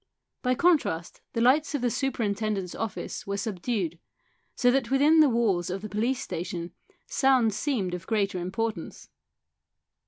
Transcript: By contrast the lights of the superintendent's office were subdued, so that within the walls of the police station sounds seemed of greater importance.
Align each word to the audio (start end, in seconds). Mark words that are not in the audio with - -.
By 0.41 0.55
contrast 0.55 1.21
the 1.33 1.41
lights 1.41 1.75
of 1.75 1.83
the 1.83 1.91
superintendent's 1.91 2.73
office 2.73 3.27
were 3.27 3.37
subdued, 3.37 3.99
so 4.55 4.71
that 4.71 4.89
within 4.89 5.19
the 5.19 5.29
walls 5.29 5.69
of 5.69 5.83
the 5.83 5.89
police 5.89 6.19
station 6.23 6.71
sounds 7.05 7.55
seemed 7.55 7.93
of 7.93 8.07
greater 8.07 8.39
importance. 8.39 9.09